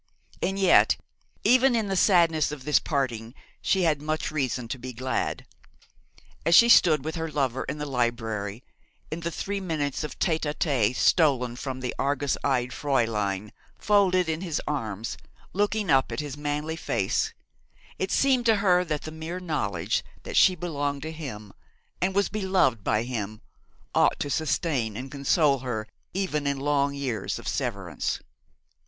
[0.41, 0.97] And yet,
[1.43, 5.45] even in the sadness of this parting, she had much reason to be glad.
[6.43, 8.63] As she stood with her lover in the library,
[9.11, 14.27] in the three minutes of tête à tête stolen from the argus eyed Fräulein, folded
[14.27, 15.17] in his arms,
[15.53, 17.31] looking up at his manly face,
[17.99, 21.53] it seemed to her that the mere knowledge that she belonged to him
[22.01, 23.39] and was beloved by him
[23.93, 28.19] ought to sustain and console her even in long years of severance.